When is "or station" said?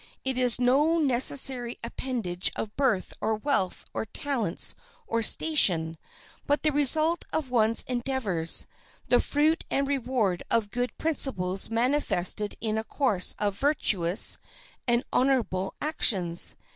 5.05-5.95